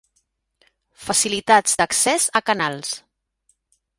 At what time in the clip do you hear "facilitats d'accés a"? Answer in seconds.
1.07-2.43